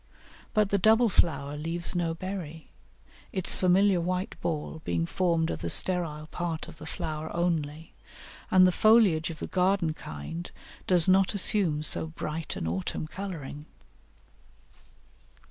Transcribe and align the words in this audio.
But 0.55 0.69
the 0.69 0.79
double 0.79 1.09
flower 1.09 1.55
leaves 1.55 1.93
no 1.93 2.15
berry, 2.15 2.71
its 3.31 3.53
familiar 3.53 4.01
white 4.01 4.33
ball 4.41 4.81
being 4.83 5.05
formed 5.05 5.51
of 5.51 5.59
the 5.61 5.69
sterile 5.69 6.25
part 6.25 6.67
of 6.67 6.77
the 6.79 6.87
flower 6.87 7.29
only, 7.35 7.93
and 8.49 8.65
the 8.65 8.71
foliage 8.71 9.29
of 9.29 9.37
the 9.37 9.45
garden 9.45 9.93
kind 9.93 10.49
does 10.87 11.07
not 11.07 11.35
assume 11.35 11.83
so 11.83 12.07
bright 12.07 12.55
an 12.55 12.65
autumn 12.65 13.05
colouring. 13.05 13.67